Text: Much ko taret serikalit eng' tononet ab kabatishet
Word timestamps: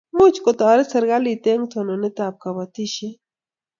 Much 0.19 0.37
ko 0.45 0.51
taret 0.61 0.87
serikalit 0.93 1.45
eng' 1.51 1.67
tononet 1.73 2.17
ab 2.27 2.35
kabatishet 2.43 3.15